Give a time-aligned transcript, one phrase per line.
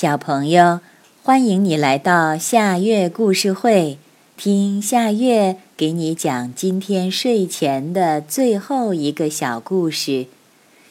[0.00, 0.78] 小朋友，
[1.24, 3.98] 欢迎你来到夏月故事会，
[4.36, 10.26] 听夏月给你讲今天睡前的最后一个小故事。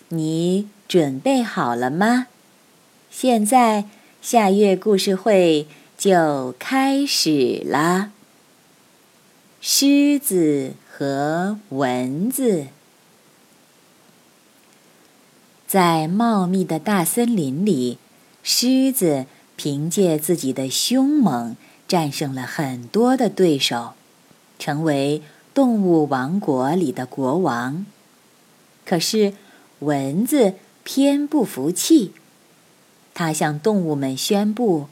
[0.10, 2.28] 你准备好了吗？
[3.10, 3.86] 现在
[4.22, 5.68] 夏月故事会
[5.98, 8.12] 就开始啦。
[9.62, 12.66] 狮子和蚊子
[15.66, 18.00] 在茂密的大森林里。
[18.50, 19.26] 狮子
[19.58, 23.92] 凭借自己的凶猛，战胜了很多的对手，
[24.58, 25.22] 成为
[25.54, 27.86] 动物王国里的国王。
[28.86, 29.34] 可是，
[29.80, 30.54] 蚊子
[30.86, 32.14] 偏不服气，
[33.14, 34.88] 它向动物们宣布，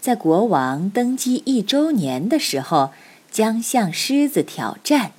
[0.00, 2.90] 在国王登基一周年的时候，
[3.30, 5.12] 将向狮子挑战，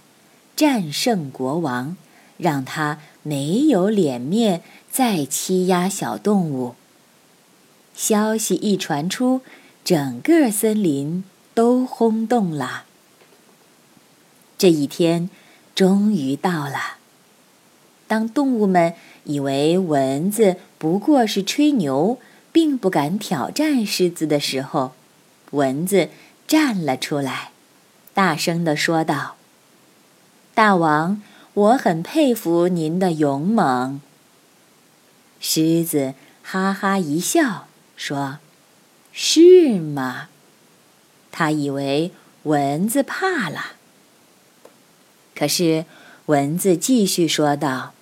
[0.58, 1.96] 战胜国王，
[2.36, 4.62] 让他没有脸面
[4.92, 6.76] 再欺压小动物。
[7.98, 9.42] 消息一传出，
[9.84, 11.24] 整个森林
[11.56, 12.84] 都轰动了。
[14.56, 15.32] 这一天
[15.74, 16.98] 终于到了。
[18.08, 22.20] 当动物们以为蚊子不过是吹牛，
[22.52, 24.92] 并不敢挑战狮子的时候，
[25.50, 26.10] 蚊子
[26.48, 27.50] 站了出来，
[28.14, 29.38] 大声地说道
[30.54, 31.20] ：“大王，
[31.56, 34.00] 我很佩服您的勇猛。”
[35.42, 37.67] 狮子哈哈一笑。
[37.98, 38.38] 说
[39.12, 40.30] ：“是吗？”
[41.30, 42.12] 他以为
[42.44, 43.74] 蚊子怕了。
[45.36, 45.86] 可是
[46.28, 47.94] 蚊子继续说道：“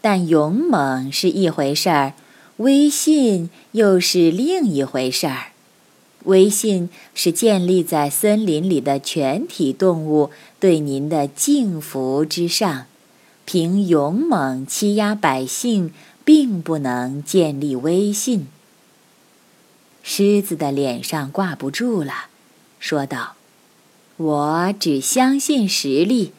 [0.00, 2.14] 但勇猛是一回事儿，
[2.56, 5.52] 威信又是另一回事儿。
[6.24, 12.86] 威信是建立在森林里的全体动物对您的敬服之上，
[13.44, 15.92] 凭勇猛欺压百姓，
[16.24, 18.48] 并不能建立威信。”
[20.08, 22.28] 狮子的脸上挂不住了，
[22.78, 23.34] 说道
[24.16, 26.32] ：“我只相信实力，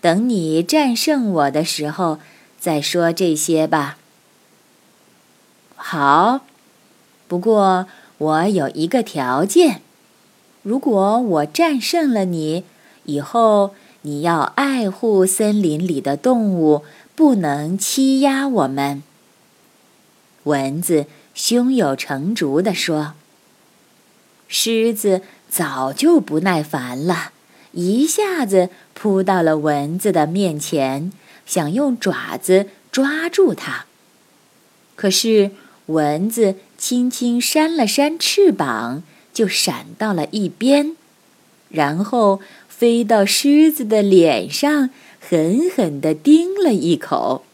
[0.00, 2.18] 等你战胜我的时候
[2.58, 3.98] 再说这些吧。”
[5.76, 6.40] 好，
[7.28, 7.86] 不过
[8.16, 9.82] 我有一个条件：
[10.62, 12.64] 如果我战胜了你，
[13.04, 16.84] 以后你要爱护森林里的动物，
[17.14, 19.02] 不能欺压我们。
[20.44, 21.04] 蚊子。
[21.42, 23.14] 胸有成竹地说
[24.46, 27.32] ：“狮子早就不耐烦了，
[27.72, 31.10] 一下子扑到了蚊子的面前，
[31.46, 33.86] 想用爪子抓住它。
[34.96, 35.52] 可是
[35.86, 39.02] 蚊子轻轻扇了扇翅膀，
[39.32, 40.94] 就闪到了一边，
[41.70, 47.46] 然后飞到狮子的脸上，狠狠地叮了一口。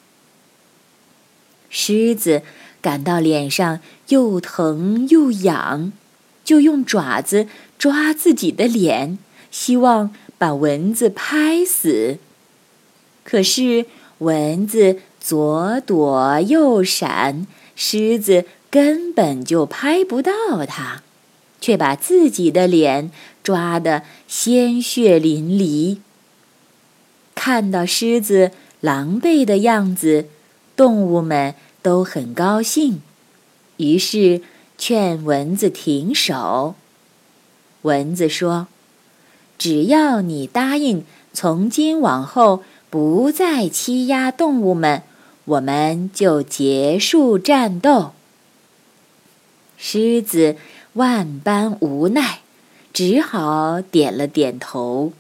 [1.71, 2.43] 狮子。”
[2.81, 5.93] 感到脸上又疼又痒，
[6.45, 7.49] 就用爪子
[7.79, 9.19] 抓自己的脸，
[9.51, 12.19] 希望把蚊子拍死。
[13.25, 13.87] 可是
[14.19, 20.33] 蚊子左躲右闪，狮子根本就拍不到
[20.67, 21.03] 它，
[21.61, 23.11] 却把自己的脸
[23.43, 25.99] 抓得鲜血淋漓。
[27.35, 30.27] 看到狮子狼狈的样子，
[30.77, 31.55] 动物们。
[31.87, 33.01] 都很高兴，
[33.77, 34.43] 于是
[34.77, 36.75] 劝蚊子停手。
[37.83, 38.67] 蚊子说
[39.57, 45.05] ：“只要你答应从今往后不再欺压动物们，
[45.45, 48.11] 我们就结束战斗。”
[49.79, 50.57] 狮子
[50.95, 52.41] 万般无奈，
[52.93, 55.13] 只好点了点头，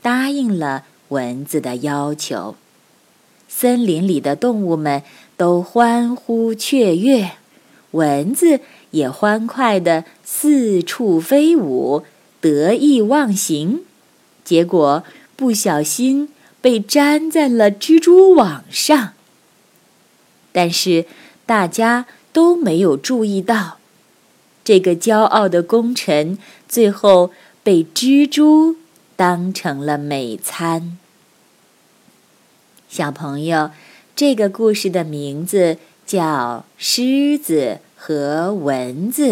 [0.00, 2.56] 答应了蚊子的要求。
[3.54, 5.02] 森林里的动物们
[5.36, 7.32] 都欢呼雀跃，
[7.92, 12.02] 蚊子也欢快地四处飞舞，
[12.40, 13.82] 得意忘形。
[14.42, 15.04] 结果
[15.36, 16.30] 不小心
[16.60, 19.12] 被粘在了蜘蛛网上。
[20.50, 21.04] 但是
[21.46, 23.78] 大家都没有注意到，
[24.64, 26.36] 这个骄傲的功臣
[26.68, 27.30] 最后
[27.62, 28.76] 被蜘蛛
[29.14, 30.98] 当成了美餐。
[32.92, 33.70] 小朋友，
[34.14, 39.28] 这个故事的名字叫《狮子和蚊子》，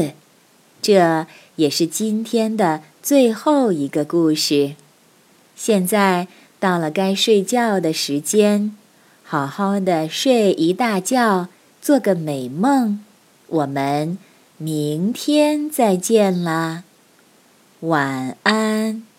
[0.80, 1.26] 这
[1.56, 4.76] 也是今天的最后一个故事。
[5.54, 6.26] 现在
[6.58, 8.74] 到了该睡觉的时间，
[9.22, 11.48] 好好的睡一大觉，
[11.82, 13.04] 做个美梦。
[13.46, 14.16] 我们
[14.56, 16.84] 明天再见啦，
[17.80, 19.09] 晚安。